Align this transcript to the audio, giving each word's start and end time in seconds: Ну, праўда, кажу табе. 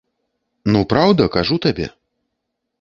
Ну, 0.71 0.79
праўда, 0.95 1.29
кажу 1.37 1.55
табе. 1.69 1.87